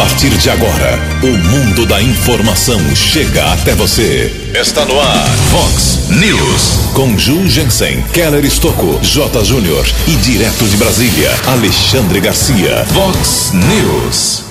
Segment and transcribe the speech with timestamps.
[0.00, 4.50] partir de agora, o mundo da informação chega até você.
[4.58, 6.90] Está no ar, Fox News.
[6.94, 9.44] Com Ju Jensen, Keller Estocco, J.
[9.44, 12.86] Júnior e direto de Brasília, Alexandre Garcia.
[12.94, 14.44] Fox News.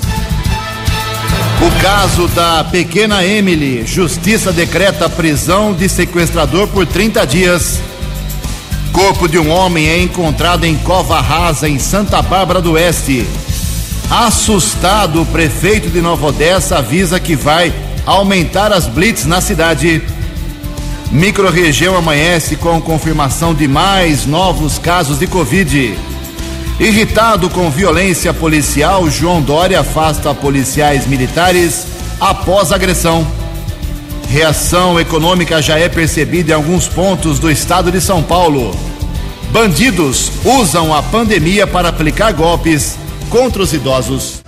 [1.65, 3.87] O caso da pequena Emily.
[3.87, 7.79] Justiça decreta prisão de sequestrador por 30 dias.
[8.93, 13.25] Corpo de um homem é encontrado em cova rasa em Santa Bárbara do Oeste.
[14.09, 17.71] Assustado, o prefeito de Nova Odessa avisa que vai
[18.07, 20.01] aumentar as blitz na cidade.
[21.11, 25.95] Microrregião amanhece com confirmação de mais novos casos de Covid.
[26.79, 31.85] Irritado com violência policial, João Dória afasta policiais militares
[32.19, 33.27] após agressão.
[34.27, 38.75] Reação econômica já é percebida em alguns pontos do estado de São Paulo.
[39.51, 42.98] Bandidos usam a pandemia para aplicar golpes
[43.29, 44.41] contra os idosos.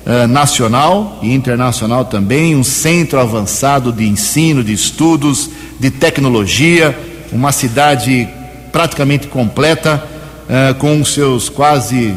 [0.05, 6.99] uh, nacional e internacional também, um centro avançado de ensino, de estudos, de tecnologia,
[7.33, 8.29] uma cidade
[8.73, 10.03] praticamente completa,
[10.49, 12.15] uh, com seus quase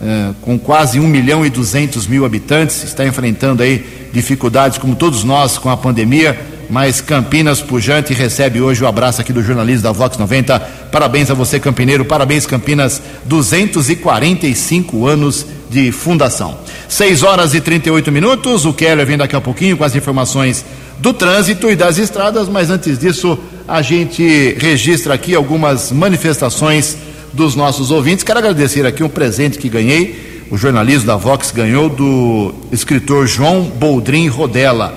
[0.00, 5.24] uh, com quase 1 milhão e 200 mil habitantes, está enfrentando aí dificuldades como todos
[5.24, 6.38] nós com a pandemia,
[6.70, 10.58] mas Campinas pujante recebe hoje o abraço aqui do jornalista da Vox 90.
[10.92, 16.58] Parabéns a você, Campineiro, parabéns, Campinas, 245 anos de fundação.
[16.88, 18.64] 6 horas e 38 minutos.
[18.64, 20.64] O Keller vem daqui a pouquinho com as informações
[20.98, 26.96] do trânsito e das estradas, mas antes disso, a gente registra aqui algumas manifestações
[27.32, 28.24] dos nossos ouvintes.
[28.24, 30.46] Quero agradecer aqui um presente que ganhei.
[30.50, 34.94] O jornalismo da Vox ganhou do escritor João Boldrin Rodella,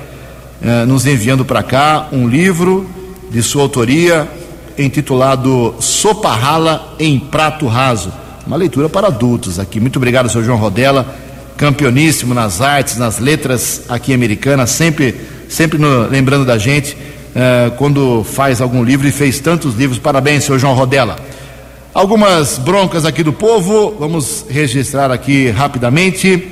[0.61, 2.89] eh, nos enviando para cá um livro
[3.29, 4.27] de sua autoria
[4.77, 8.11] intitulado Sopa Rala em Prato Raso.
[8.47, 9.79] Uma leitura para adultos aqui.
[9.79, 11.15] Muito obrigado, senhor João Rodella,
[11.57, 15.15] campeoníssimo nas artes, nas letras aqui americanas, sempre,
[15.51, 16.97] sempre no, lembrando da gente
[17.35, 19.99] eh, quando faz algum livro e fez tantos livros.
[19.99, 21.17] Parabéns, senhor João Rodella.
[21.93, 26.47] Algumas broncas aqui do povo, vamos registrar aqui rapidamente.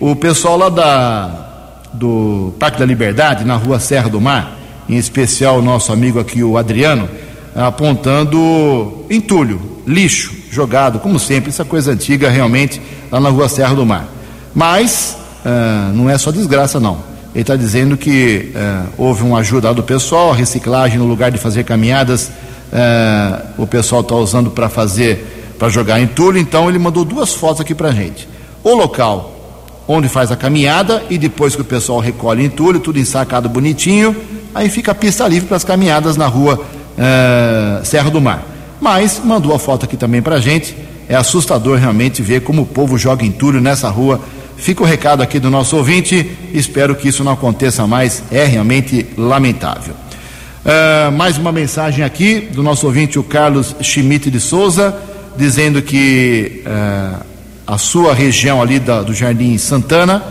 [0.00, 4.58] O pessoal lá da, do Parque da Liberdade, na rua Serra do Mar,
[4.88, 7.08] em especial o nosso amigo aqui, o Adriano,
[7.54, 13.86] apontando entulho, lixo jogado, como sempre, essa coisa antiga realmente, lá na rua Serra do
[13.86, 14.08] Mar.
[14.52, 17.09] Mas uh, não é só desgraça, não.
[17.34, 21.64] Ele está dizendo que uh, houve uma ajuda do pessoal, reciclagem no lugar de fazer
[21.64, 22.30] caminhadas
[22.72, 27.60] é, o pessoal está usando para fazer, para jogar entulho, então ele mandou duas fotos
[27.60, 28.28] aqui para a gente.
[28.62, 29.36] O local
[29.88, 34.14] onde faz a caminhada e depois que o pessoal recolhe entulho, tudo ensacado bonitinho,
[34.54, 36.64] aí fica a pista livre para as caminhadas na rua
[36.96, 38.44] é, Serra do Mar.
[38.80, 40.76] Mas mandou a foto aqui também para gente,
[41.08, 44.20] é assustador realmente ver como o povo joga entulho nessa rua.
[44.60, 49.06] Fica o recado aqui do nosso ouvinte, espero que isso não aconteça mais, é realmente
[49.16, 49.94] lamentável.
[49.94, 54.94] Uh, mais uma mensagem aqui do nosso ouvinte, o Carlos Schmidt de Souza,
[55.34, 57.24] dizendo que uh,
[57.66, 60.22] a sua região ali da, do Jardim Santana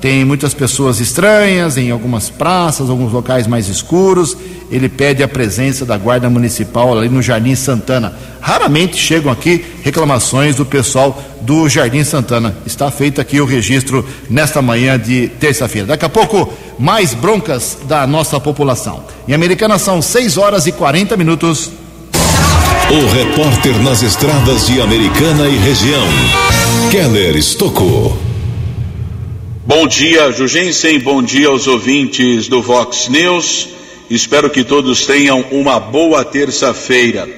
[0.00, 4.36] tem muitas pessoas estranhas em algumas praças, alguns locais mais escuros.
[4.70, 8.12] Ele pede a presença da Guarda Municipal ali no Jardim Santana.
[8.40, 12.54] Raramente chegam aqui reclamações do pessoal do Jardim Santana.
[12.66, 15.88] Está feito aqui o registro nesta manhã de terça-feira.
[15.88, 19.04] Daqui a pouco, mais broncas da nossa população.
[19.26, 21.70] Em Americana são 6 horas e 40 minutos.
[22.90, 26.06] O repórter nas estradas de Americana e região,
[26.90, 28.16] Keller Estocou.
[29.66, 30.98] Bom dia, Jugensen.
[30.98, 33.77] Bom dia aos ouvintes do Vox News.
[34.10, 37.28] Espero que todos tenham uma boa terça-feira.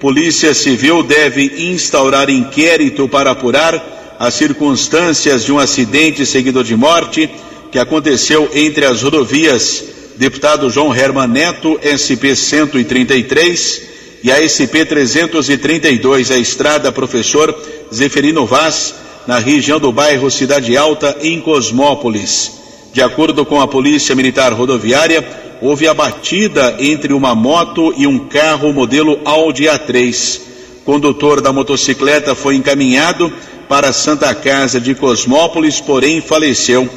[0.00, 7.30] Polícia Civil deve instaurar inquérito para apurar as circunstâncias de um acidente seguido de morte
[7.70, 13.82] que aconteceu entre as rodovias Deputado João Herman Neto, SP 133,
[14.24, 17.54] e a SP 332, a estrada Professor
[17.94, 18.94] Zeferino Vaz
[19.26, 22.50] na região do bairro Cidade Alta, em Cosmópolis.
[22.94, 25.22] De acordo com a Polícia Militar Rodoviária,
[25.60, 30.40] houve a batida entre uma moto e um carro modelo Audi A3.
[30.82, 33.32] O condutor da motocicleta foi encaminhado
[33.68, 36.88] para a Santa Casa de Cosmópolis, porém faleceu.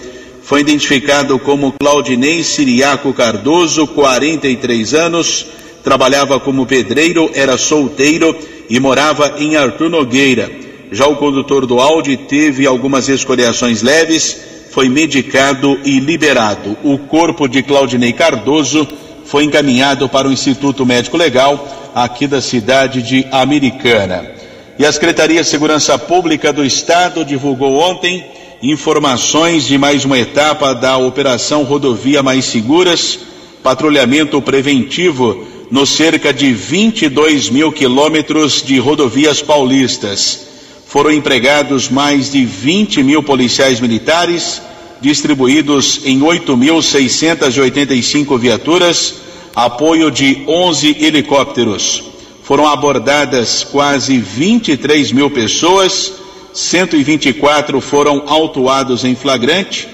[0.43, 5.45] Foi identificado como Claudinei Siriaco Cardoso, 43 anos,
[5.83, 8.35] trabalhava como pedreiro, era solteiro
[8.69, 10.49] e morava em Artur Nogueira.
[10.91, 14.37] Já o condutor do Audi teve algumas escoriações leves,
[14.69, 16.77] foi medicado e liberado.
[16.83, 18.87] O corpo de Claudinei Cardoso
[19.25, 24.31] foi encaminhado para o Instituto Médico Legal, aqui da cidade de Americana.
[24.77, 28.25] E a Secretaria de Segurança Pública do Estado divulgou ontem
[28.61, 33.19] informações de mais uma etapa da Operação Rodovia Mais Seguras,
[33.63, 40.48] patrulhamento preventivo nos cerca de 22 mil quilômetros de rodovias paulistas
[40.89, 44.59] foram empregados mais de 20 mil policiais militares,
[44.99, 49.13] distribuídos em 8.685 viaturas,
[49.55, 52.05] apoio de 11 helicópteros.
[52.41, 56.11] Foram abordadas quase 23 mil pessoas,
[56.55, 59.87] 124 foram autuados em flagrante,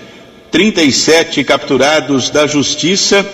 [0.50, 3.30] 37 capturados da Justiça,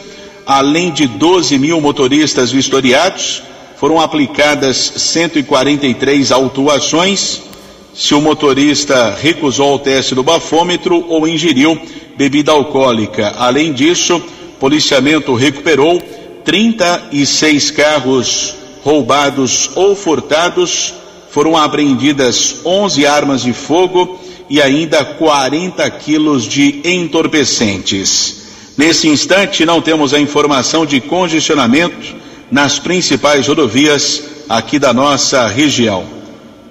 [0.47, 3.43] além de 12 mil motoristas vistoriados,
[3.77, 7.50] foram aplicadas 143 autuações
[7.93, 11.79] se o motorista recusou o teste do bafômetro ou ingeriu
[12.17, 13.33] bebida alcoólica.
[13.37, 14.21] Além disso,
[14.59, 16.01] policiamento recuperou
[16.43, 20.93] 36 carros roubados ou furtados,
[21.29, 28.41] foram apreendidas 11 armas de fogo e ainda 40 quilos de entorpecentes.
[28.77, 32.15] Nesse instante, não temos a informação de congestionamento
[32.49, 36.20] nas principais rodovias aqui da nossa região.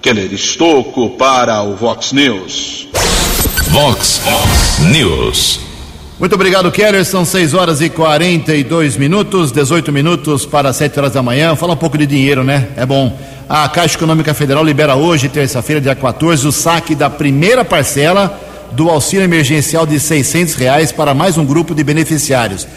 [0.01, 2.87] Keller Estocco para o Vox News.
[3.69, 4.19] Vox
[4.91, 5.59] News.
[6.19, 7.05] Muito obrigado, Keller.
[7.05, 11.55] São 6 horas e 42 minutos, 18 minutos para 7 horas da manhã.
[11.55, 12.69] Fala um pouco de dinheiro, né?
[12.75, 13.15] É bom.
[13.47, 18.89] A Caixa Econômica Federal libera hoje, terça-feira, dia 14, o saque da primeira parcela do
[18.89, 22.67] auxílio emergencial de 600 reais para mais um grupo de beneficiários.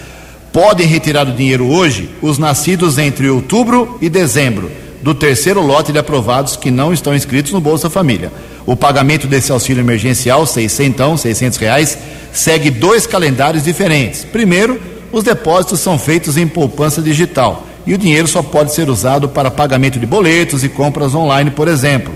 [0.53, 5.99] Podem retirar o dinheiro hoje os nascidos entre outubro e dezembro do terceiro lote de
[5.99, 8.33] aprovados que não estão inscritos no Bolsa Família.
[8.65, 11.99] O pagamento desse auxílio emergencial, 600, 600 reais,
[12.33, 14.25] segue dois calendários diferentes.
[14.25, 14.81] Primeiro,
[15.13, 19.51] os depósitos são feitos em poupança digital e o dinheiro só pode ser usado para
[19.51, 22.15] pagamento de boletos e compras online, por exemplo.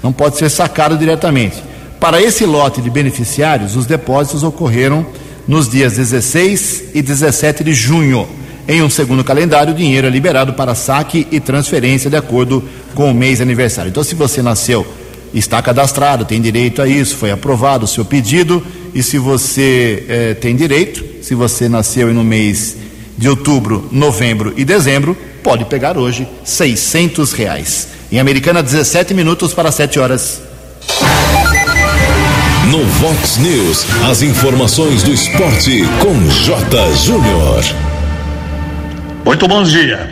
[0.00, 1.60] Não pode ser sacado diretamente.
[1.98, 5.04] Para esse lote de beneficiários, os depósitos ocorreram
[5.48, 8.28] nos dias 16 e 17 de junho.
[8.68, 12.62] Em um segundo calendário, o dinheiro é liberado para saque e transferência de acordo
[12.94, 13.88] com o mês aniversário.
[13.88, 14.86] Então, se você nasceu,
[15.32, 18.62] está cadastrado, tem direito a isso, foi aprovado o seu pedido,
[18.94, 22.76] e se você eh, tem direito, se você nasceu no mês
[23.16, 27.88] de outubro, novembro e dezembro, pode pegar hoje 600 reais.
[28.12, 30.42] Em Americana, 17 minutos para 7 horas.
[32.70, 36.94] No Vox News, as informações do esporte com J.
[36.96, 37.87] Júnior.
[39.28, 40.08] Muito bom dia.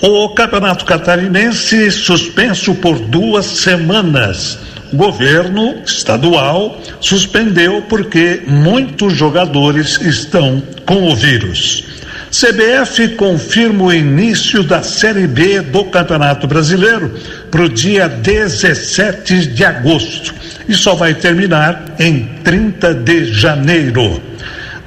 [0.00, 4.58] O Campeonato Catarinense suspenso por duas semanas.
[4.90, 11.84] O governo estadual suspendeu porque muitos jogadores estão com o vírus.
[12.30, 17.14] CBF confirma o início da Série B do Campeonato Brasileiro
[17.50, 20.34] para o dia 17 de agosto
[20.66, 24.27] e só vai terminar em 30 de janeiro.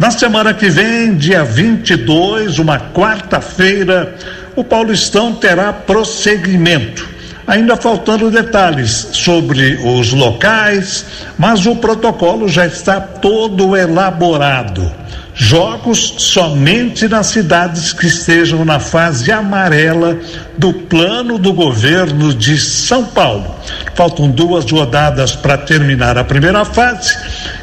[0.01, 4.15] Na semana que vem, dia 22, uma quarta-feira,
[4.55, 7.07] o Paulistão terá prosseguimento.
[7.45, 11.05] ainda faltando detalhes sobre os locais,
[11.37, 14.91] mas o protocolo já está todo elaborado.
[15.35, 20.17] Jogos somente nas cidades que estejam na fase amarela
[20.57, 23.55] do plano do governo de São Paulo.
[23.93, 27.15] Faltam duas rodadas para terminar a primeira fase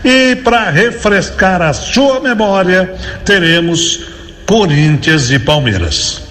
[0.05, 4.07] e para refrescar a sua memória, teremos
[4.47, 6.23] Corinthians e Palmeiras.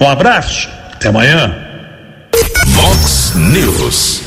[0.00, 1.54] Um abraço, até amanhã.
[2.68, 4.22] Vox News.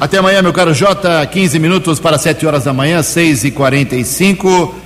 [0.00, 4.82] Até amanhã, meu caro Jota, 15 minutos para 7 horas da manhã, 6 e 45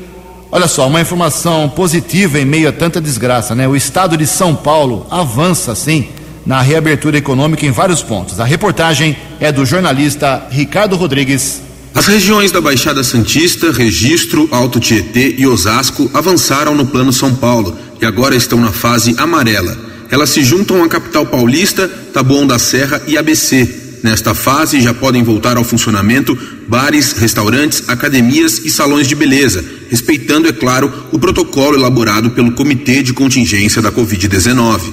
[0.51, 3.67] Olha só, uma informação positiva em meio a tanta desgraça, né?
[3.67, 6.09] O estado de São Paulo avança, sim,
[6.47, 8.39] na reabertura econômica em vários pontos.
[8.39, 11.63] A reportagem é do jornalista Ricardo Rodrigues.
[11.97, 17.75] As regiões da Baixada Santista, Registro, Alto Tietê e Osasco avançaram no Plano São Paulo
[17.99, 19.75] e agora estão na fase amarela.
[20.11, 24.01] Elas se juntam à capital paulista, Taboão da Serra e ABC.
[24.03, 26.39] Nesta fase já podem voltar ao funcionamento
[26.69, 33.03] bares, restaurantes, academias e salões de beleza, respeitando, é claro, o protocolo elaborado pelo Comitê
[33.03, 34.93] de Contingência da Covid-19.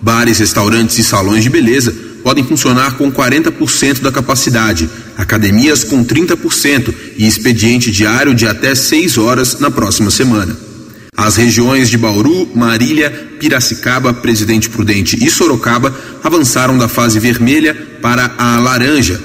[0.00, 4.88] Bares, restaurantes e salões de beleza podem funcionar com 40% da capacidade,
[5.18, 10.56] academias com 30% e expediente diário de até 6 horas na próxima semana.
[11.14, 15.94] As regiões de Bauru, Marília, Piracicaba, Presidente Prudente e Sorocaba
[16.24, 19.20] avançaram da fase vermelha para a laranja,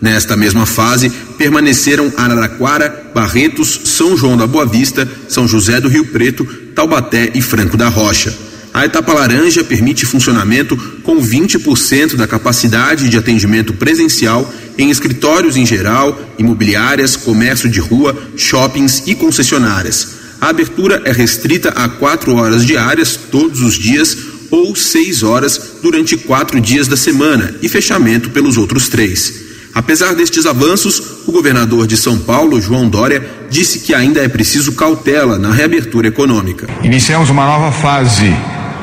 [0.00, 6.06] Nesta mesma fase, permaneceram Araraquara, Barretos, São João da Boa Vista, São José do Rio
[6.06, 6.44] Preto,
[6.74, 8.47] Taubaté e Franco da Rocha.
[8.72, 15.66] A etapa laranja permite funcionamento com 20% da capacidade de atendimento presencial em escritórios em
[15.66, 20.18] geral, imobiliárias, comércio de rua, shoppings e concessionárias.
[20.40, 24.16] A abertura é restrita a quatro horas diárias todos os dias
[24.50, 29.48] ou seis horas durante quatro dias da semana e fechamento pelos outros três.
[29.74, 34.72] Apesar destes avanços, o governador de São Paulo, João Dória, disse que ainda é preciso
[34.72, 36.66] cautela na reabertura econômica.
[36.82, 38.34] Iniciamos uma nova fase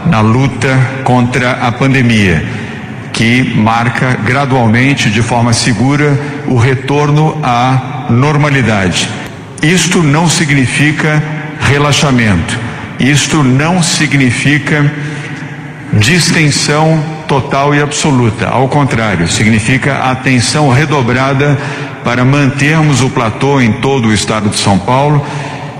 [0.05, 2.43] na luta contra a pandemia,
[3.11, 9.09] que marca gradualmente, de forma segura, o retorno à normalidade.
[9.61, 11.23] Isto não significa
[11.59, 12.59] relaxamento,
[12.99, 14.91] isto não significa
[15.93, 18.47] distensão total e absoluta.
[18.47, 21.57] Ao contrário, significa atenção redobrada
[22.03, 25.25] para mantermos o platô em todo o estado de São Paulo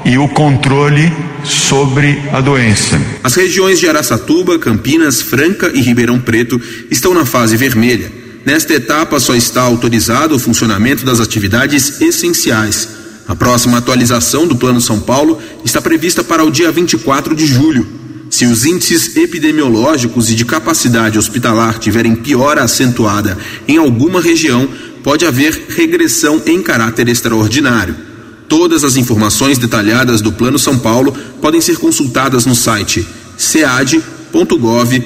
[0.06, 1.12] e o controle
[1.44, 3.02] sobre a doença.
[3.24, 8.12] As regiões de Araçatuba, Campinas, Franca e Ribeirão Preto estão na fase vermelha.
[8.46, 12.88] Nesta etapa só está autorizado o funcionamento das atividades essenciais.
[13.28, 17.88] A próxima atualização do Plano São Paulo está prevista para o dia 24 de julho.
[18.30, 23.36] Se os índices epidemiológicos e de capacidade hospitalar tiverem piora acentuada
[23.68, 24.70] em alguma região,
[25.04, 28.05] pode haver regressão em caráter extraordinário.
[28.48, 33.06] Todas as informações detalhadas do Plano São Paulo podem ser consultadas no site
[33.38, 35.06] cead.gov.br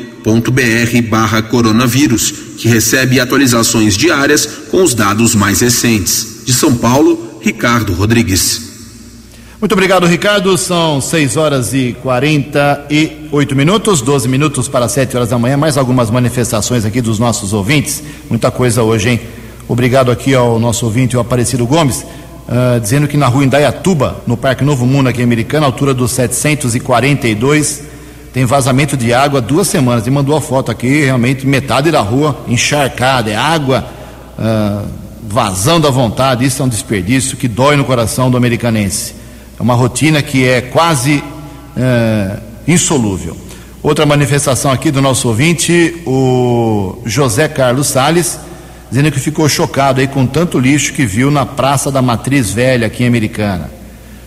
[1.49, 6.43] coronavírus, que recebe atualizações diárias com os dados mais recentes.
[6.45, 8.69] De São Paulo, Ricardo Rodrigues.
[9.59, 10.57] Muito obrigado, Ricardo.
[10.57, 15.57] São 6 horas e 48 minutos, 12 minutos para 7 horas da manhã.
[15.57, 18.01] Mais algumas manifestações aqui dos nossos ouvintes.
[18.29, 19.21] Muita coisa hoje, hein?
[19.67, 22.05] Obrigado aqui ao nosso ouvinte, o Aparecido Gomes,
[22.49, 27.83] uh, dizendo que na rua Indaiatuba, no Parque Novo Mundo, aqui americano, altura dos 742,
[28.33, 30.05] tem vazamento de água duas semanas.
[30.07, 33.85] E mandou a foto aqui, realmente metade da rua encharcada, é água
[34.37, 34.87] uh,
[35.27, 36.43] vazando à vontade.
[36.43, 39.13] Isso é um desperdício que dói no coração do americanense.
[39.59, 41.23] É uma rotina que é quase
[41.75, 42.37] é,
[42.67, 43.35] insolúvel.
[43.83, 48.39] Outra manifestação aqui do nosso ouvinte, o José Carlos Sales,
[48.89, 52.87] dizendo que ficou chocado aí com tanto lixo que viu na Praça da Matriz Velha
[52.87, 53.69] aqui em Americana.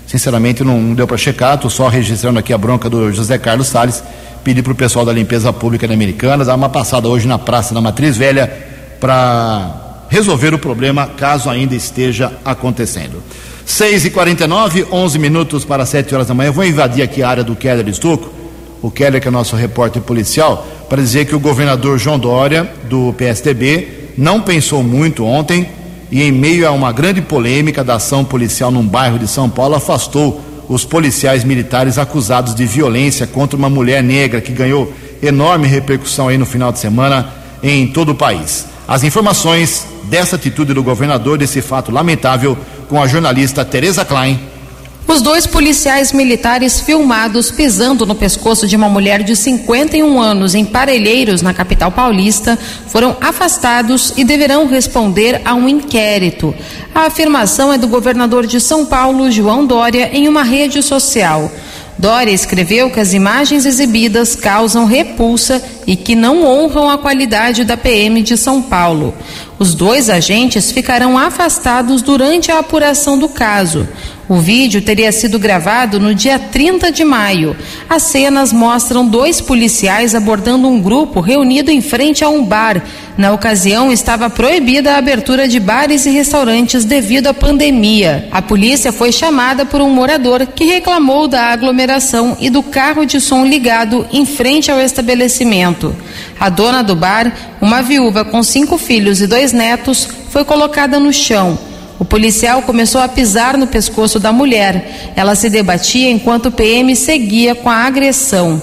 [0.06, 4.02] Sinceramente não deu para checar, estou só registrando aqui a bronca do José Carlos Sales.
[4.44, 7.74] Pedi para o pessoal da limpeza pública da Americana dar uma passada hoje na Praça
[7.74, 8.52] da Matriz Velha
[9.00, 13.22] para resolver o problema caso ainda esteja acontecendo.
[13.64, 16.48] 6 e 49 11 minutos para 7 horas da manhã.
[16.48, 18.30] Eu vou invadir aqui a área do Keller Estocco,
[18.82, 23.14] o Keller, que é nosso repórter policial, para dizer que o governador João Dória, do
[23.14, 25.68] PSDB, não pensou muito ontem
[26.10, 29.74] e, em meio a uma grande polêmica da ação policial num bairro de São Paulo,
[29.74, 34.92] afastou os policiais militares acusados de violência contra uma mulher negra que ganhou
[35.22, 37.28] enorme repercussão aí no final de semana
[37.62, 38.66] em todo o país.
[38.86, 44.38] As informações dessa atitude do governador, desse fato lamentável, com a jornalista Tereza Klein.
[45.06, 50.64] Os dois policiais militares filmados pisando no pescoço de uma mulher de 51 anos em
[50.64, 56.54] Parelheiros, na capital paulista, foram afastados e deverão responder a um inquérito.
[56.94, 61.50] A afirmação é do governador de São Paulo, João Dória, em uma rede social.
[61.98, 67.76] Dória escreveu que as imagens exibidas causam repulsa e que não honram a qualidade da
[67.76, 69.14] PM de São Paulo.
[69.58, 73.86] Os dois agentes ficarão afastados durante a apuração do caso.
[74.28, 77.56] O vídeo teria sido gravado no dia 30 de maio.
[77.88, 82.82] As cenas mostram dois policiais abordando um grupo reunido em frente a um bar.
[83.18, 88.28] Na ocasião, estava proibida a abertura de bares e restaurantes devido à pandemia.
[88.30, 93.20] A polícia foi chamada por um morador que reclamou da aglomeração e do carro de
[93.20, 95.94] som ligado em frente ao estabelecimento.
[96.38, 101.12] A dona do bar, uma viúva com cinco filhos e dois netos, foi colocada no
[101.12, 101.71] chão.
[101.98, 105.12] O policial começou a pisar no pescoço da mulher.
[105.14, 108.60] Ela se debatia enquanto o PM seguia com a agressão.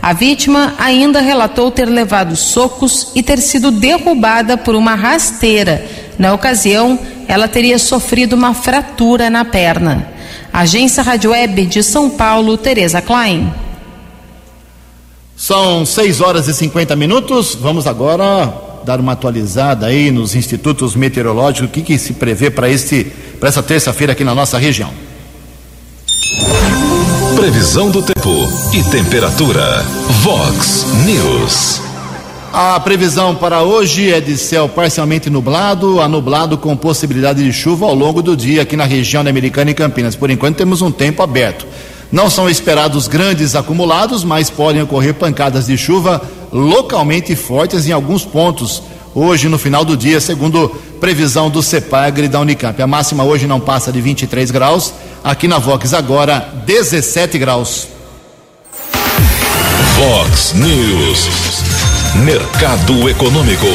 [0.00, 5.84] A vítima ainda relatou ter levado socos e ter sido derrubada por uma rasteira.
[6.18, 10.08] Na ocasião, ela teria sofrido uma fratura na perna.
[10.52, 13.52] Agência Rádio Web de São Paulo, Tereza Klein.
[15.36, 17.54] São 6 horas e 50 minutos.
[17.54, 22.70] Vamos agora dar uma atualizada aí nos institutos meteorológicos, o que, que se prevê para
[22.70, 24.90] essa terça-feira aqui na nossa região.
[27.36, 29.84] Previsão do tempo e temperatura.
[30.22, 31.82] Vox News.
[32.50, 37.84] A previsão para hoje é de céu parcialmente nublado, a nublado com possibilidade de chuva
[37.84, 40.16] ao longo do dia aqui na região da Americana e Campinas.
[40.16, 41.66] Por enquanto temos um tempo aberto.
[42.10, 48.24] Não são esperados grandes acumulados, mas podem ocorrer pancadas de chuva localmente fortes em alguns
[48.24, 48.82] pontos
[49.14, 50.68] hoje no final do dia, segundo
[51.00, 52.80] previsão do CEPAGRE da Unicamp.
[52.80, 57.88] A máxima hoje não passa de 23 graus, aqui na Vox agora 17 graus.
[59.98, 61.28] Vox News.
[62.24, 63.66] Mercado Econômico.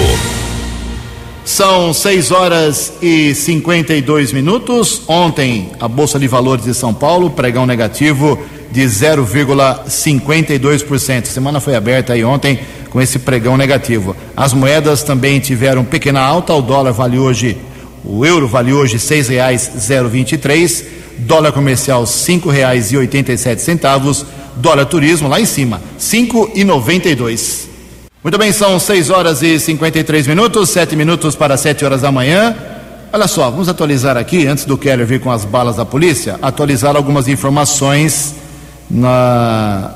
[1.44, 5.01] São 6 horas e 52 minutos.
[5.08, 8.39] Ontem, a Bolsa de Valores de São Paulo, pregão negativo
[8.74, 11.25] de 0,52%.
[11.25, 14.15] Semana foi aberta aí ontem com esse pregão negativo.
[14.36, 16.56] As moedas também tiveram pequena alta.
[16.56, 17.56] O dólar vale hoje,
[18.04, 18.98] o euro vale hoje
[20.34, 20.84] e três,
[21.19, 22.04] dólar comercial
[23.38, 25.80] sete centavos, dólar turismo lá em cima
[27.10, 27.69] e dois.
[28.24, 32.56] Muito bem, são 6 horas e 53 minutos, 7 minutos para 7 horas da manhã.
[33.12, 36.95] Olha só, vamos atualizar aqui, antes do Keller vir com as balas da polícia, atualizar
[36.95, 38.34] algumas informações
[38.89, 39.91] na,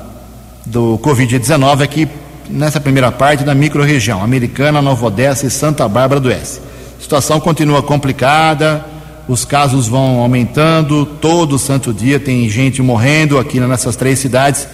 [0.66, 2.08] do Covid-19 aqui
[2.48, 6.60] nessa primeira parte da microrregião, Americana, Nova Odessa e Santa Bárbara do Oeste.
[6.98, 8.84] A situação continua complicada,
[9.28, 14.66] os casos vão aumentando, todo santo dia tem gente morrendo aqui nessas três cidades,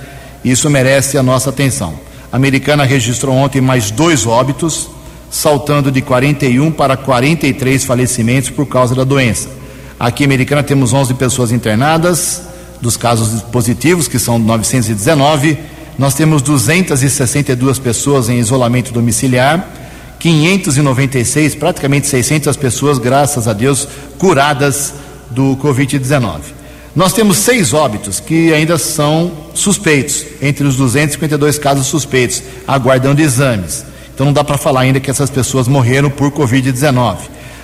[0.45, 1.95] isso merece a nossa atenção.
[2.33, 4.89] A americana registrou ontem mais dois óbitos,
[5.31, 9.49] saltando de 41 para 43 falecimentos por causa da doença.
[9.99, 12.43] Aqui em Americana temos 11 pessoas internadas,
[12.81, 15.59] dos casos positivos, que são 919.
[15.99, 19.69] Nós temos 262 pessoas em isolamento domiciliar,
[20.19, 23.87] 596, praticamente 600 pessoas, graças a Deus,
[24.19, 24.95] curadas
[25.31, 26.41] do Covid-19.
[26.97, 33.85] Nós temos seis óbitos que ainda são suspeitos, entre os 252 casos suspeitos, aguardando exames.
[34.15, 37.17] Então não dá para falar ainda que essas pessoas morreram por Covid-19.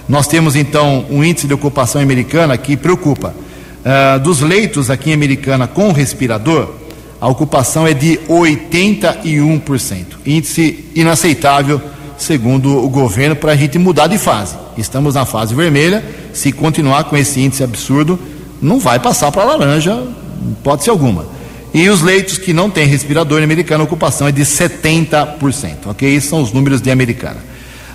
[0.08, 3.32] Nós temos então um índice de ocupação americana que preocupa.
[3.80, 6.74] Uh, dos leitos aqui em Americana com respirador,
[7.20, 10.04] a ocupação é de 81%.
[10.24, 11.80] Índice inaceitável,
[12.16, 14.56] segundo o governo, para a gente mudar de fase.
[14.76, 18.18] Estamos na fase vermelha, se continuar com esse índice absurdo,
[18.60, 20.02] não vai passar para laranja,
[20.52, 21.26] hipótese alguma.
[21.72, 26.14] E os leitos que não têm respirador em Americana, a ocupação é de 70%, ok?
[26.14, 27.49] Esses são os números de Americana.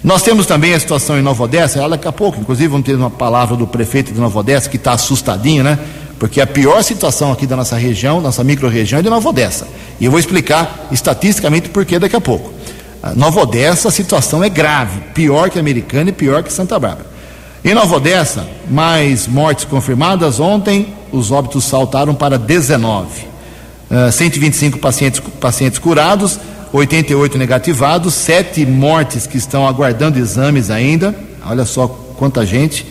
[0.06, 3.10] Nós temos também a situação em Nova Odessa, daqui a pouco, inclusive, vamos ter uma
[3.10, 5.80] palavra do prefeito de Nova Odessa, que está assustadinho, né?
[6.20, 9.68] Porque a pior situação aqui da nossa região, nossa micro-região, é de Nova Odessa.
[10.00, 12.54] E eu vou explicar estatisticamente por que daqui a pouco.
[13.16, 17.08] Nova Odessa, a situação é grave, pior que a Americana e pior que Santa Bárbara.
[17.64, 20.40] Em Nova Odessa, mais mortes confirmadas.
[20.40, 23.26] Ontem, os óbitos saltaram para 19.
[23.90, 26.40] Uh, 125 pacientes, pacientes curados,
[26.76, 31.16] 88 negativados, 7 mortes que estão aguardando exames ainda.
[31.46, 32.86] Olha só quanta gente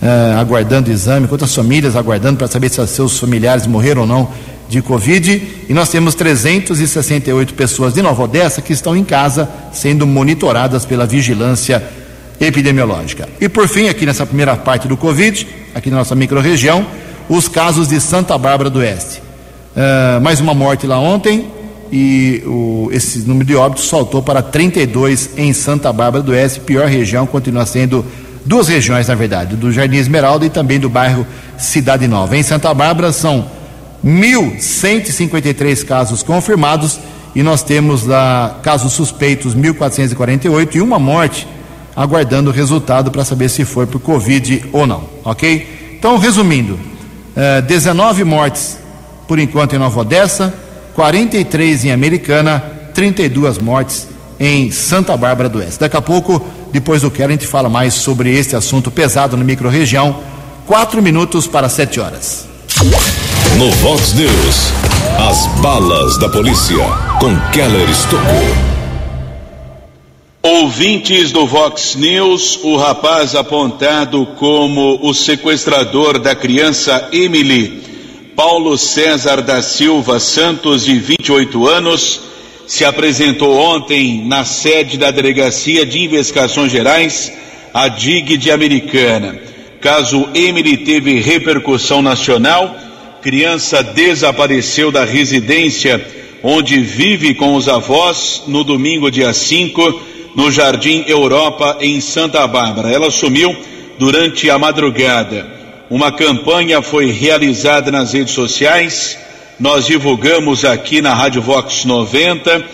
[0.00, 4.28] uh, aguardando exame, quantas famílias aguardando para saber se seus familiares morreram ou não
[4.68, 5.42] de Covid.
[5.68, 11.04] E nós temos 368 pessoas de Nova Odessa que estão em casa sendo monitoradas pela
[11.04, 11.82] vigilância
[12.40, 13.28] epidemiológica.
[13.40, 15.44] E por fim, aqui nessa primeira parte do Covid,
[15.74, 16.86] aqui na nossa microrregião,
[17.28, 19.20] os casos de Santa Bárbara do Oeste.
[19.74, 25.30] Uh, mais uma morte lá ontem e o, esse número de óbitos saltou para 32
[25.36, 26.60] em Santa Bárbara do Oeste.
[26.60, 28.04] Pior região continua sendo
[28.44, 32.36] duas regiões, na verdade, do Jardim Esmeralda e também do bairro Cidade Nova.
[32.36, 33.46] Em Santa Bárbara são
[34.04, 36.98] 1.153 casos confirmados
[37.34, 41.46] e nós temos lá casos suspeitos 1.448 e uma morte
[41.96, 45.94] aguardando o resultado para saber se foi por Covid ou não, ok?
[45.96, 46.78] Então, resumindo,
[47.36, 48.78] eh, 19 mortes
[49.26, 50.52] por enquanto em Nova Odessa,
[50.94, 52.62] 43 em Americana,
[52.94, 55.80] 32 mortes em Santa Bárbara do Oeste.
[55.80, 59.44] Daqui a pouco, depois do que a gente fala mais sobre este assunto pesado na
[59.44, 60.20] microrregião.
[60.66, 62.46] Quatro minutos para sete horas.
[63.58, 64.72] No Vox News,
[65.18, 66.76] as balas da polícia
[67.20, 68.74] com Keller Estocou.
[70.42, 77.82] Ouvintes do Vox News, o rapaz apontado como o sequestrador da criança Emily,
[78.36, 82.20] Paulo César da Silva Santos, de 28 anos,
[82.66, 87.32] se apresentou ontem na sede da Delegacia de Investigações Gerais,
[87.72, 89.38] a DIG de Americana.
[89.80, 92.76] Caso Emily teve repercussão nacional,
[93.22, 96.04] criança desapareceu da residência
[96.42, 100.00] onde vive com os avós no domingo, dia 5,
[100.34, 102.90] no Jardim Europa, em Santa Bárbara.
[102.90, 103.54] Ela sumiu
[103.98, 105.63] durante a madrugada.
[105.90, 109.18] Uma campanha foi realizada nas redes sociais,
[109.60, 112.64] nós divulgamos aqui na Rádio Vox 90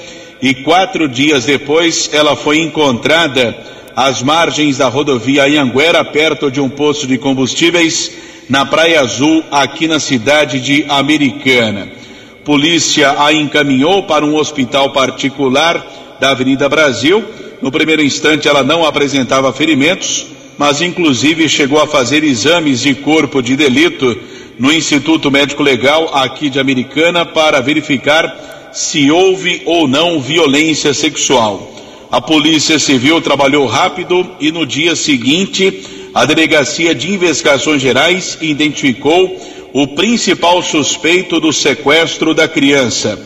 [0.40, 3.56] e quatro dias depois ela foi encontrada
[3.96, 8.12] às margens da rodovia Anhanguera, perto de um posto de combustíveis,
[8.48, 11.88] na Praia Azul, aqui na cidade de Americana.
[12.44, 15.84] Polícia a encaminhou para um hospital particular
[16.20, 17.24] da Avenida Brasil.
[17.60, 20.26] No primeiro instante, ela não apresentava ferimentos,
[20.60, 24.14] mas inclusive chegou a fazer exames de corpo de delito
[24.58, 31.74] no Instituto Médico Legal aqui de Americana para verificar se houve ou não violência sexual.
[32.12, 39.40] A Polícia Civil trabalhou rápido e no dia seguinte a Delegacia de Investigações Gerais identificou
[39.72, 43.18] o principal suspeito do sequestro da criança.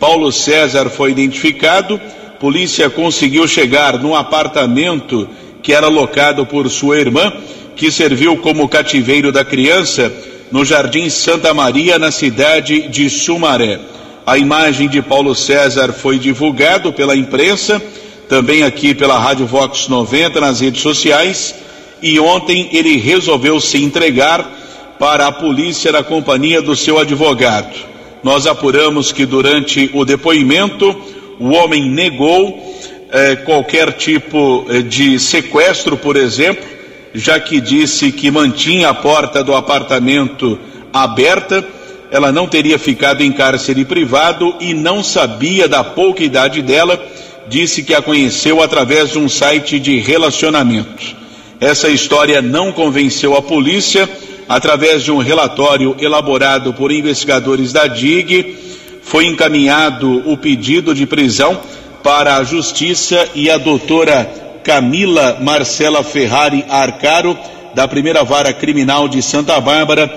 [0.00, 2.00] Paulo César foi identificado,
[2.40, 5.28] polícia conseguiu chegar no apartamento
[5.62, 7.32] que era locado por sua irmã,
[7.76, 10.12] que serviu como cativeiro da criança
[10.50, 13.78] no Jardim Santa Maria, na cidade de Sumaré.
[14.26, 17.80] A imagem de Paulo César foi divulgado pela imprensa,
[18.28, 21.54] também aqui pela Rádio Vox 90 nas redes sociais,
[22.02, 24.58] e ontem ele resolveu se entregar
[24.98, 27.74] para a polícia na companhia do seu advogado.
[28.22, 30.94] Nós apuramos que durante o depoimento
[31.38, 32.78] o homem negou
[33.12, 36.64] eh, qualquer tipo eh, de sequestro, por exemplo,
[37.12, 40.58] já que disse que mantinha a porta do apartamento
[40.92, 41.64] aberta,
[42.10, 47.00] ela não teria ficado em cárcere privado e não sabia da pouca idade dela,
[47.48, 51.16] disse que a conheceu através de um site de relacionamento.
[51.60, 54.08] Essa história não convenceu a polícia
[54.48, 58.56] através de um relatório elaborado por investigadores da DIG,
[59.02, 61.60] foi encaminhado o pedido de prisão
[62.02, 64.24] para a Justiça e a doutora
[64.62, 67.38] Camila Marcela Ferrari Arcaro,
[67.74, 70.12] da primeira vara criminal de Santa Bárbara,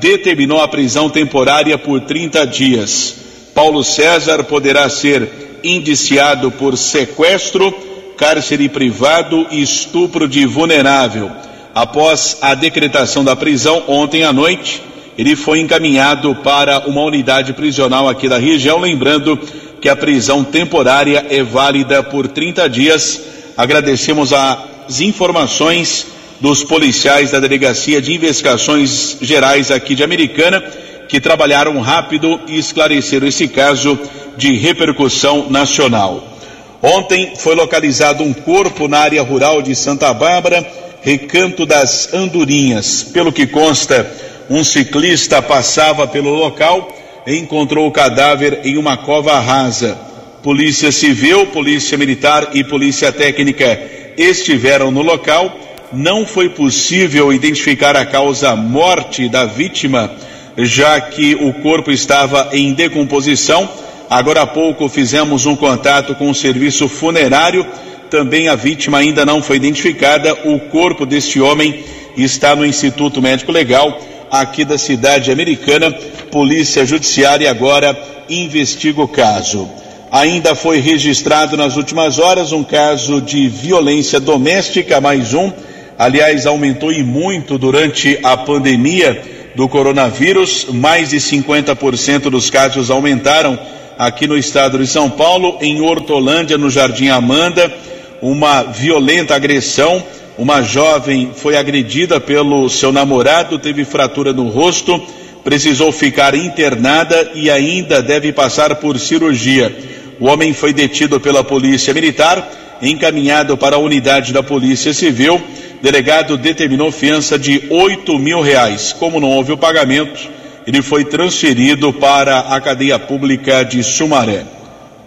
[0.00, 3.16] determinou a prisão temporária por 30 dias.
[3.54, 7.74] Paulo César poderá ser indiciado por sequestro,
[8.16, 11.30] cárcere privado e estupro de vulnerável.
[11.74, 14.82] Após a decretação da prisão ontem à noite,
[15.18, 19.38] ele foi encaminhado para uma unidade prisional aqui da região, lembrando
[19.86, 23.20] que a prisão temporária é válida por 30 dias.
[23.56, 26.08] Agradecemos as informações
[26.40, 30.60] dos policiais da Delegacia de Investigações Gerais aqui de Americana,
[31.08, 33.96] que trabalharam rápido e esclareceram esse caso
[34.36, 36.36] de repercussão nacional.
[36.82, 40.66] Ontem foi localizado um corpo na área rural de Santa Bárbara
[41.00, 43.04] Recanto das Andorinhas.
[43.04, 44.04] Pelo que consta,
[44.50, 46.92] um ciclista passava pelo local
[47.26, 49.98] encontrou o cadáver em uma cova rasa.
[50.42, 53.80] Polícia Civil, Polícia Militar e Polícia Técnica
[54.16, 55.58] estiveram no local.
[55.92, 60.10] Não foi possível identificar a causa morte da vítima,
[60.56, 63.68] já que o corpo estava em decomposição.
[64.08, 67.66] Agora há pouco fizemos um contato com o serviço funerário
[68.10, 70.34] também a vítima ainda não foi identificada.
[70.44, 71.84] O corpo deste homem
[72.16, 75.90] está no Instituto Médico Legal, aqui da cidade americana.
[76.30, 77.96] Polícia Judiciária agora
[78.28, 79.68] investiga o caso.
[80.10, 85.52] Ainda foi registrado nas últimas horas um caso de violência doméstica, mais um.
[85.98, 89.20] Aliás, aumentou e muito durante a pandemia
[89.54, 90.66] do coronavírus.
[90.70, 93.58] Mais de 50% dos casos aumentaram
[93.98, 97.72] aqui no estado de São Paulo, em Hortolândia, no Jardim Amanda,
[98.20, 100.02] uma violenta agressão.
[100.38, 105.00] Uma jovem foi agredida pelo seu namorado, teve fratura no rosto,
[105.42, 109.74] precisou ficar internada e ainda deve passar por cirurgia.
[110.20, 115.40] O homem foi detido pela Polícia Militar, encaminhado para a unidade da Polícia Civil.
[115.80, 118.92] Delegado determinou fiança de 8 mil reais.
[118.92, 120.20] Como não houve o pagamento,
[120.66, 124.44] ele foi transferido para a cadeia pública de Sumaré.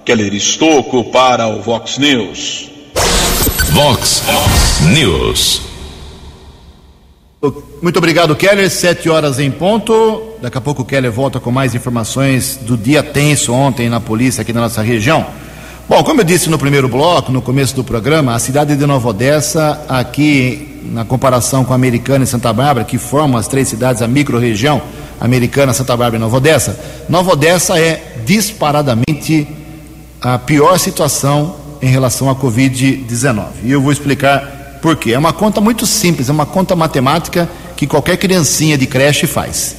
[0.04, 2.79] Keller Estocco para o Vox News.
[3.72, 4.24] Vox
[4.94, 5.62] News.
[7.82, 8.70] Muito obrigado, Keller.
[8.70, 10.34] Sete horas em ponto.
[10.42, 14.42] Daqui a pouco o Keller volta com mais informações do dia tenso ontem na polícia
[14.42, 15.26] aqui na nossa região.
[15.88, 19.10] Bom, como eu disse no primeiro bloco, no começo do programa, a cidade de Nova
[19.10, 24.02] Odessa, aqui na comparação com a Americana e Santa Bárbara, que formam as três cidades,
[24.02, 24.82] a micro-região
[25.20, 29.48] Americana, Santa Bárbara e Nova Odessa, Nova Odessa é disparadamente
[30.22, 33.46] a pior situação em relação à Covid-19.
[33.64, 35.14] E eu vou explicar por quê.
[35.14, 39.76] É uma conta muito simples, é uma conta matemática que qualquer criancinha de creche faz.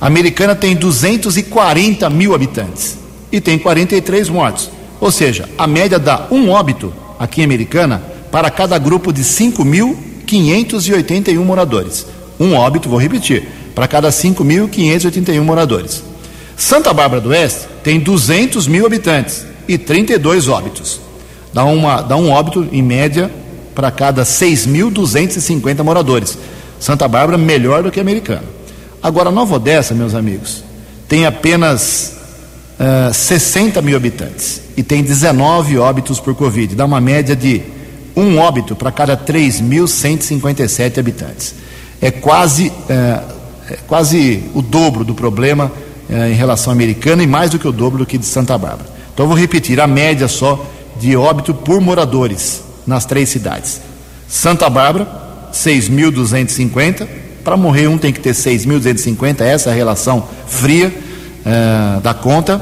[0.00, 2.96] A americana tem 240 mil habitantes
[3.30, 4.70] e tem 43 mortos.
[5.00, 11.44] Ou seja, a média dá um óbito aqui em Americana para cada grupo de 5.581
[11.44, 12.06] moradores.
[12.38, 16.04] Um óbito, vou repetir, para cada 5.581 moradores.
[16.56, 21.00] Santa Bárbara do Oeste tem 200 mil habitantes e 32 óbitos.
[21.52, 23.30] Dá, uma, dá um óbito, em média,
[23.74, 26.38] para cada 6.250 moradores.
[26.78, 28.44] Santa Bárbara melhor do que Americana.
[29.02, 30.62] Agora, Nova Odessa, meus amigos,
[31.08, 32.16] tem apenas
[32.78, 36.74] uh, 60 mil habitantes e tem 19 óbitos por Covid.
[36.74, 37.62] Dá uma média de
[38.14, 41.54] um óbito para cada 3.157 habitantes.
[42.00, 43.34] É quase, uh,
[43.70, 45.70] é quase o dobro do problema
[46.08, 48.56] uh, em relação à americana e mais do que o dobro do que de Santa
[48.56, 48.88] Bárbara.
[49.12, 50.64] Então, vou repetir: a média só
[51.00, 53.80] de óbito por moradores nas três cidades.
[54.28, 55.08] Santa Bárbara,
[55.52, 57.08] 6.250.
[57.42, 60.92] Para morrer um tem que ter 6.250, essa é a relação fria
[61.40, 62.56] uh, da conta.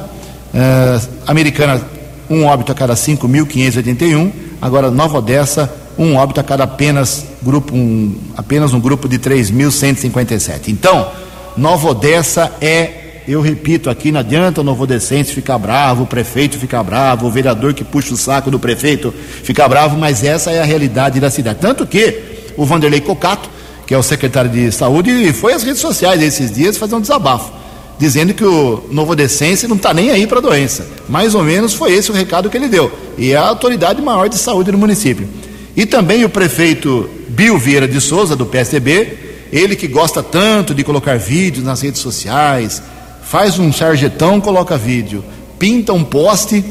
[0.54, 1.82] Uh, Americana,
[2.30, 4.30] um óbito a cada 5.581.
[4.62, 10.68] Agora, Nova Odessa, um óbito a cada apenas grupo, um, apenas um grupo de 3.157.
[10.68, 11.10] Então,
[11.56, 12.97] Nova Odessa é
[13.28, 17.74] eu repito aqui, não adianta o novodecense ficar bravo, o prefeito ficar bravo, o vereador
[17.74, 19.12] que puxa o saco do prefeito
[19.42, 21.58] ficar bravo, mas essa é a realidade da cidade.
[21.60, 22.22] Tanto que
[22.56, 23.50] o Vanderlei Cocato,
[23.86, 27.52] que é o secretário de saúde, foi às redes sociais esses dias fazer um desabafo,
[27.98, 30.86] dizendo que o novodecense não está nem aí para a doença.
[31.06, 32.90] Mais ou menos foi esse o recado que ele deu.
[33.18, 35.28] E é a autoridade maior de saúde do município.
[35.76, 39.18] E também o prefeito Bill Vieira de Souza, do PSDB,
[39.52, 42.82] ele que gosta tanto de colocar vídeos nas redes sociais,
[43.28, 45.22] faz um sarjetão, coloca vídeo,
[45.58, 46.64] pinta um poste,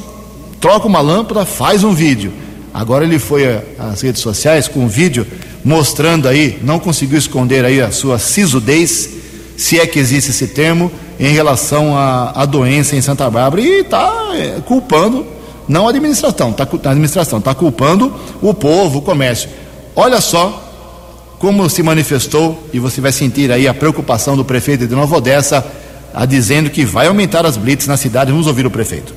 [0.59, 2.33] troca uma lâmpada, faz um vídeo.
[2.73, 5.25] Agora ele foi às redes sociais com um vídeo
[5.63, 9.07] mostrando aí, não conseguiu esconder aí a sua sisudez,
[9.55, 14.29] se é que existe esse termo, em relação à, doença em Santa Bárbara e está
[14.33, 15.27] é, culpando,
[15.67, 19.47] não a administração, está a administração, está culpando o povo, o comércio.
[19.95, 20.63] Olha só
[21.37, 25.63] como se manifestou, e você vai sentir aí a preocupação do prefeito de Nova Odessa
[26.17, 28.31] a dizendo que vai aumentar as blitz na cidade.
[28.31, 29.13] Vamos ouvir o prefeito.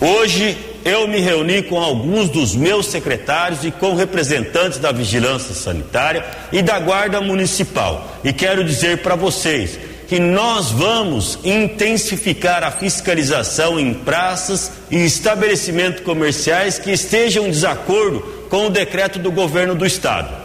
[0.00, 6.24] Hoje eu me reuni com alguns dos meus secretários e com representantes da Vigilância Sanitária
[6.50, 8.18] e da Guarda Municipal.
[8.24, 16.02] E quero dizer para vocês que nós vamos intensificar a fiscalização em praças e estabelecimentos
[16.02, 18.18] comerciais que estejam em desacordo
[18.50, 20.41] com o decreto do governo do estado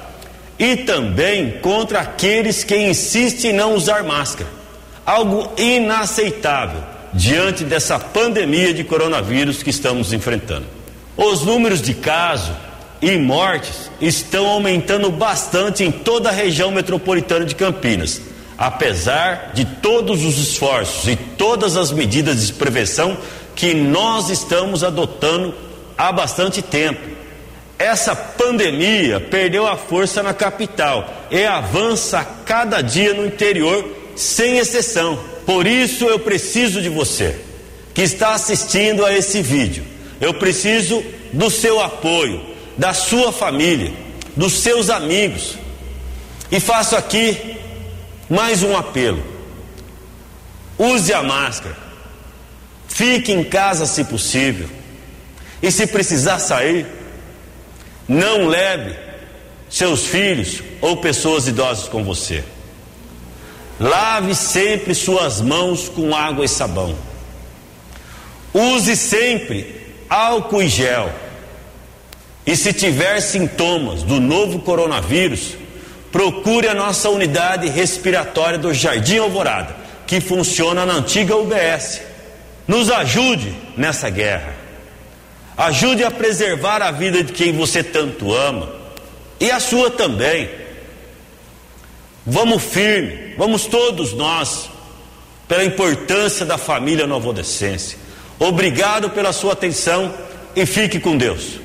[0.60, 4.50] e também contra aqueles que insistem em não usar máscara.
[5.06, 6.82] Algo inaceitável
[7.14, 10.66] diante dessa pandemia de coronavírus que estamos enfrentando.
[11.16, 12.56] Os números de casos
[13.02, 18.22] e mortes estão aumentando bastante em toda a região metropolitana de Campinas,
[18.58, 23.18] apesar de todos os esforços e todas as medidas de prevenção
[23.56, 25.54] que nós estamos adotando
[25.98, 27.17] há bastante tempo
[27.80, 33.86] essa pandemia perdeu a força na capital e avança a cada dia no interior,
[34.16, 35.20] sem exceção.
[35.46, 37.36] Por isso eu preciso de você
[37.94, 39.84] que está assistindo a esse vídeo.
[40.20, 42.44] Eu preciso do seu apoio,
[42.78, 43.94] da sua família,
[44.36, 45.56] dos seus amigos.
[46.52, 47.58] E faço aqui
[48.30, 49.24] mais um apelo.
[50.80, 51.78] Use a máscara.
[52.88, 54.68] Fique em casa se possível.
[55.62, 56.86] E se precisar sair,
[58.08, 58.96] não leve
[59.70, 62.44] seus filhos ou pessoas idosas com você.
[63.80, 66.96] Lave sempre suas mãos com água e sabão.
[68.54, 69.76] Use sempre
[70.10, 71.12] álcool e gel.
[72.46, 75.56] E se tiver sintomas do novo coronavírus,
[76.12, 79.76] procure a nossa unidade respiratória do Jardim Alvorada,
[80.08, 82.02] que funciona na antiga UBS.
[82.66, 84.67] Nos ajude nessa guerra.
[85.58, 88.70] Ajude a preservar a vida de quem você tanto ama
[89.40, 90.48] e a sua também.
[92.26, 94.70] Vamos firme, vamos todos nós,
[95.48, 97.98] pela importância da família Nova Odessense.
[98.38, 100.14] Obrigado pela sua atenção
[100.56, 101.60] e fique com Deus.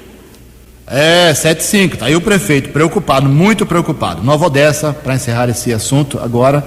[0.86, 4.22] É, 75, tá aí o prefeito, preocupado, muito preocupado.
[4.22, 6.64] Nova Odessa, para encerrar esse assunto agora,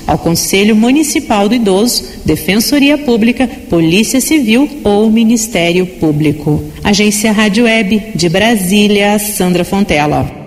[0.06, 6.62] ao Conselho Municipal do Idoso, Defensoria Pública, Polícia Civil ou Ministério Público.
[6.82, 10.44] Agência Rádio Web de Brasília, Sandra Fontela.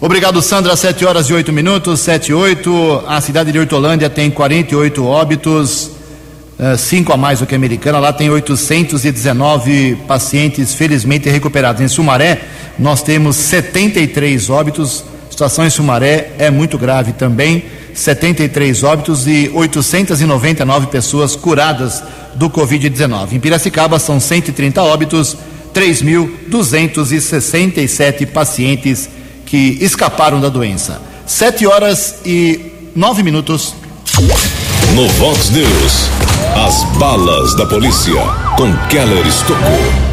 [0.00, 0.76] Obrigado, Sandra.
[0.76, 3.04] 7 horas e 8 minutos, 7 e 8.
[3.06, 5.90] A cidade de Hortolândia tem 48 óbitos,
[6.76, 7.98] 5 a mais do que a americana.
[7.98, 11.80] Lá tem 819 pacientes felizmente recuperados.
[11.80, 12.40] Em Sumaré,
[12.78, 15.02] nós temos 73 óbitos.
[15.28, 17.64] A situação em Sumaré é muito grave também.
[17.96, 22.04] 73 óbitos e 899 pessoas curadas
[22.34, 23.32] do Covid-19.
[23.32, 25.36] Em Piracicaba são 130 óbitos,
[25.74, 29.08] 3.267 pacientes
[29.46, 31.00] que escaparam da doença.
[31.26, 33.74] 7 horas e 9 minutos.
[34.94, 36.08] No Vox News,
[36.54, 38.14] as balas da polícia
[38.56, 40.05] com Keller Estocou.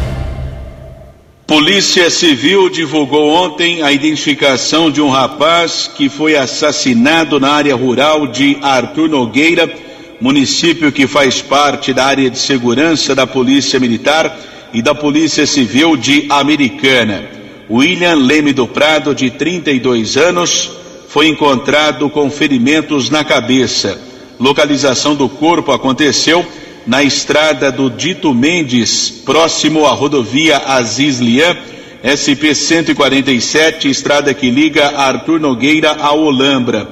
[1.46, 8.26] Polícia Civil divulgou ontem a identificação de um rapaz que foi assassinado na área rural
[8.26, 9.70] de Arthur Nogueira,
[10.18, 14.34] município que faz parte da área de segurança da Polícia Militar
[14.72, 17.28] e da Polícia Civil de Americana.
[17.70, 20.70] William Leme do Prado, de 32 anos,
[21.08, 24.00] foi encontrado com ferimentos na cabeça.
[24.40, 26.44] Localização do corpo aconteceu
[26.86, 31.56] na estrada do Dito Mendes, próximo à rodovia Aziz Lian,
[32.04, 36.86] SP 147, estrada que liga Arthur Nogueira a Olambra.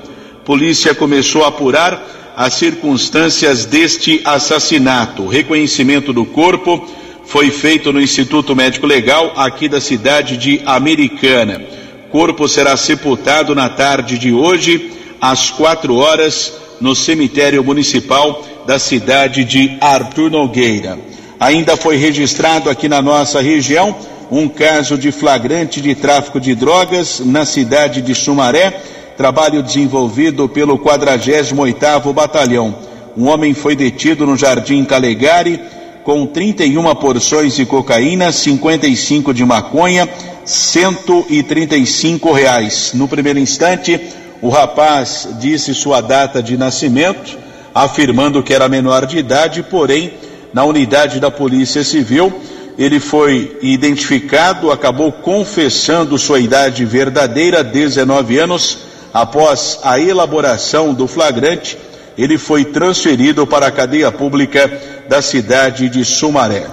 [0.45, 5.25] Polícia começou a apurar as circunstâncias deste assassinato.
[5.25, 6.89] O reconhecimento do corpo
[7.27, 11.63] foi feito no Instituto Médico Legal aqui da cidade de Americana.
[12.11, 14.91] Corpo será sepultado na tarde de hoje,
[15.21, 20.99] às quatro horas, no cemitério municipal da cidade de Arthur Nogueira.
[21.39, 23.95] Ainda foi registrado aqui na nossa região
[24.31, 28.81] um caso de flagrante de tráfico de drogas na cidade de Sumaré,
[29.17, 32.75] trabalho desenvolvido pelo 48º Batalhão.
[33.15, 35.61] Um homem foi detido no Jardim Calegari
[36.03, 40.09] com 31 porções de cocaína, 55 de maconha,
[40.45, 42.93] 135 reais.
[42.95, 44.01] No primeiro instante,
[44.41, 47.39] o rapaz disse sua data de nascimento,
[47.75, 50.15] afirmando que era menor de idade, porém,
[50.53, 52.33] na unidade da Polícia Civil,
[52.79, 58.79] ele foi identificado, acabou confessando sua idade verdadeira, 19 anos.
[59.13, 61.77] Após a elaboração do flagrante,
[62.17, 64.71] ele foi transferido para a cadeia pública
[65.09, 66.67] da cidade de Sumaré.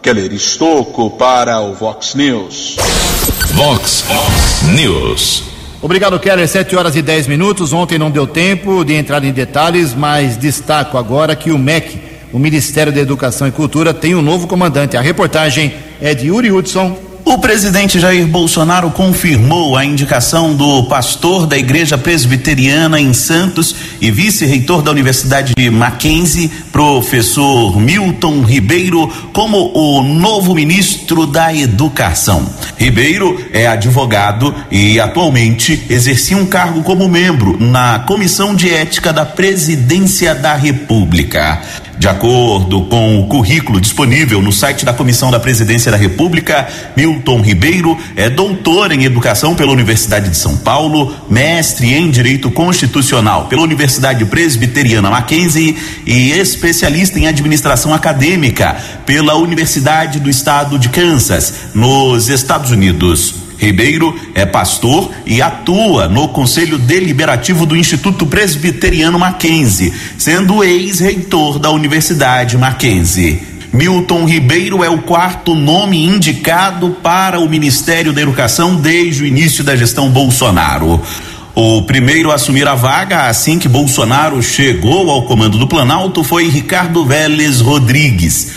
[0.00, 2.76] Keller Estocco para o Vox News.
[3.54, 4.04] Vox
[4.74, 5.51] News.
[5.82, 6.46] Obrigado, Keller.
[6.46, 7.72] 7 horas e 10 minutos.
[7.72, 11.98] Ontem não deu tempo de entrar em detalhes, mas destaco agora que o MEC,
[12.32, 14.96] o Ministério da Educação e Cultura, tem um novo comandante.
[14.96, 16.96] A reportagem é de Yuri Hudson.
[17.24, 24.10] O presidente Jair Bolsonaro confirmou a indicação do pastor da Igreja Presbiteriana em Santos e
[24.10, 32.44] vice-reitor da Universidade de Mackenzie, professor Milton Ribeiro, como o novo ministro da Educação.
[32.76, 39.24] Ribeiro é advogado e atualmente exercia um cargo como membro na Comissão de Ética da
[39.24, 41.62] Presidência da República.
[42.02, 47.40] De acordo com o currículo disponível no site da Comissão da Presidência da República, Milton
[47.40, 53.62] Ribeiro é doutor em Educação pela Universidade de São Paulo, mestre em Direito Constitucional pela
[53.62, 58.76] Universidade Presbiteriana Mackenzie e especialista em Administração Acadêmica
[59.06, 63.51] pela Universidade do Estado de Kansas, nos Estados Unidos.
[63.62, 71.70] Ribeiro é pastor e atua no Conselho Deliberativo do Instituto Presbiteriano Mackenzie, sendo ex-reitor da
[71.70, 73.40] Universidade Mackenzie.
[73.72, 79.62] Milton Ribeiro é o quarto nome indicado para o Ministério da Educação desde o início
[79.62, 81.00] da gestão Bolsonaro.
[81.54, 86.48] O primeiro a assumir a vaga assim que Bolsonaro chegou ao comando do Planalto foi
[86.48, 88.50] Ricardo Vélez Rodrigues.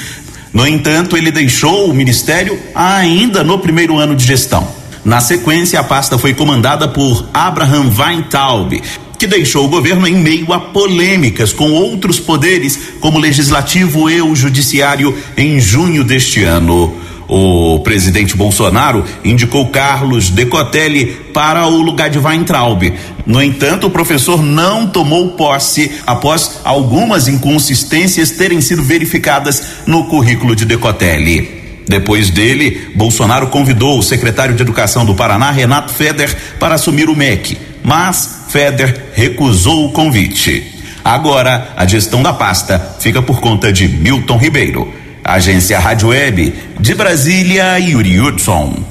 [0.51, 4.67] No entanto, ele deixou o ministério ainda no primeiro ano de gestão.
[5.05, 8.81] Na sequência, a pasta foi comandada por Abraham Weintraub,
[9.19, 14.19] que deixou o governo em meio a polêmicas com outros poderes, como o legislativo e
[14.19, 16.91] o judiciário, em junho deste ano.
[17.27, 22.91] O presidente Bolsonaro indicou Carlos Decotelli para o lugar de Weintraub.
[23.27, 30.55] No entanto, o professor não tomou posse após algumas inconsistências terem sido verificadas no currículo
[30.55, 31.64] de Decotelli.
[31.87, 37.15] Depois dele, Bolsonaro convidou o secretário de Educação do Paraná, Renato Feder, para assumir o
[37.15, 40.73] MEC, mas Feder recusou o convite.
[41.03, 44.91] Agora, a gestão da pasta fica por conta de Milton Ribeiro.
[45.23, 48.83] Agência Rádio Web, de Brasília, Yuri Hudson.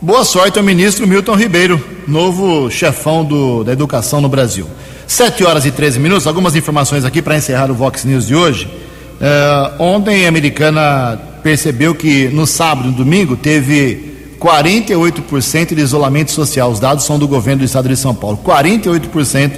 [0.00, 4.68] Boa sorte ao ministro Milton Ribeiro, novo chefão do, da educação no Brasil.
[5.08, 8.66] 7 horas e 13 minutos, algumas informações aqui para encerrar o Vox News de hoje.
[8.66, 14.08] Uh, ontem a americana percebeu que no sábado e no domingo teve
[14.38, 16.70] 48% de isolamento social.
[16.70, 18.38] Os dados são do governo do estado de São Paulo.
[18.44, 19.52] 48%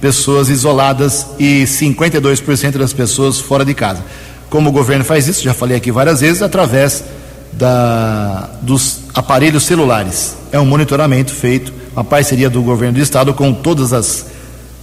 [0.00, 4.04] pessoas isoladas e 52% das pessoas fora de casa.
[4.50, 7.02] Como o governo faz isso, já falei aqui várias vezes, através
[7.52, 10.36] da, dos aparelhos celulares.
[10.52, 14.26] É um monitoramento feito, uma parceria do governo do estado com todas as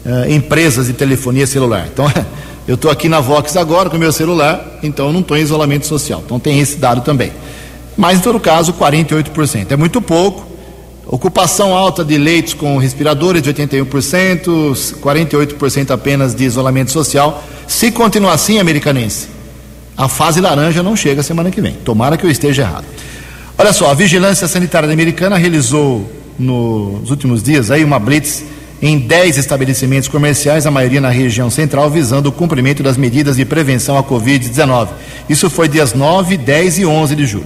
[0.05, 1.87] uh, empresas de telefonia celular.
[1.91, 2.05] Então,
[2.71, 6.23] Eu estou aqui na Vox agora com meu celular, então não estou em isolamento social.
[6.25, 7.33] Então tem esse dado também.
[7.97, 9.71] Mas em todo caso, 48%.
[9.71, 10.47] É muito pouco.
[11.05, 17.43] Ocupação alta de leitos com respiradores de 81%, 48% apenas de isolamento social.
[17.67, 19.27] Se continuar assim, americanense,
[19.97, 21.73] a fase laranja não chega semana que vem.
[21.73, 22.85] Tomara que eu esteja errado.
[23.57, 26.09] Olha só, a Vigilância Sanitária Americana realizou
[26.39, 28.45] nos últimos dias aí uma blitz
[28.81, 33.45] em 10 estabelecimentos comerciais, a maioria na região central, visando o cumprimento das medidas de
[33.45, 34.87] prevenção à Covid-19.
[35.29, 37.45] Isso foi dias 9, 10 e 11 de julho.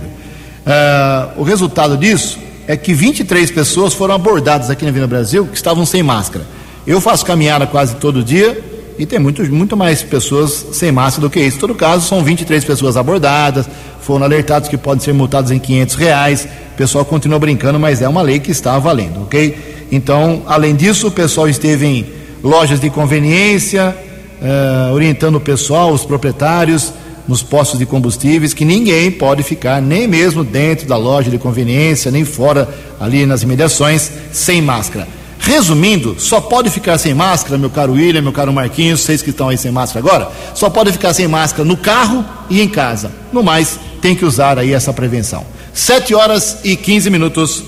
[0.66, 5.58] Uh, o resultado disso é que 23 pessoas foram abordadas aqui na Vila Brasil que
[5.58, 6.46] estavam sem máscara.
[6.88, 8.58] Eu faço caminhada quase todo dia
[8.98, 11.58] e tem muito, muito mais pessoas sem máscara do que isso.
[11.58, 13.68] Em todo caso, são 23 pessoas abordadas,
[14.00, 16.48] foram alertados que podem ser multados em 500 reais.
[16.74, 19.75] O pessoal continua brincando, mas é uma lei que está valendo, ok?
[19.92, 22.06] Então, além disso, o pessoal esteve em
[22.44, 23.96] lojas de conveniência,
[24.42, 26.94] uh, orientando o pessoal, os proprietários,
[27.28, 32.12] nos postos de combustíveis, que ninguém pode ficar, nem mesmo dentro da loja de conveniência,
[32.12, 32.70] nem fora
[33.00, 35.08] ali nas imediações, sem máscara.
[35.40, 39.50] Resumindo, só pode ficar sem máscara, meu caro William, meu caro Marquinhos, vocês que estão
[39.50, 43.12] aí sem máscara agora, só pode ficar sem máscara no carro e em casa.
[43.32, 45.46] No mais, tem que usar aí essa prevenção.
[45.74, 47.64] Sete horas e 15 minutos.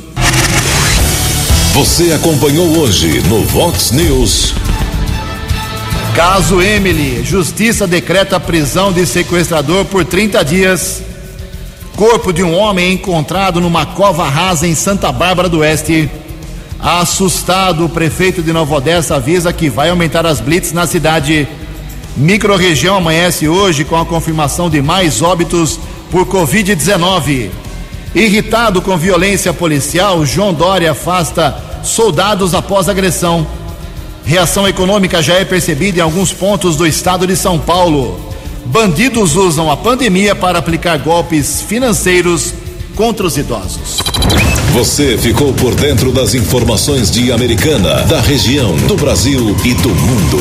[1.77, 4.55] Você acompanhou hoje no Vox News.
[6.15, 11.03] Caso Emily, Justiça decreta prisão de sequestrador por 30 dias.
[11.95, 16.09] Corpo de um homem encontrado numa cova rasa em Santa Bárbara do Oeste.
[16.79, 21.47] Assustado, o prefeito de Nova Odessa avisa que vai aumentar as blitz na cidade.
[22.15, 27.66] Microrregião amanhece hoje com a confirmação de mais óbitos por Covid-19.
[28.15, 33.45] Irritado com violência policial, João Dória afasta soldados após agressão.
[34.25, 38.19] Reação econômica já é percebida em alguns pontos do estado de São Paulo.
[38.65, 42.53] Bandidos usam a pandemia para aplicar golpes financeiros
[42.95, 43.99] contra os idosos.
[44.73, 50.37] Você ficou por dentro das informações de Americana, da região, do Brasil e do mundo.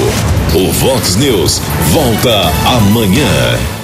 [0.55, 1.61] O Vox News
[1.93, 3.76] volta amanhã.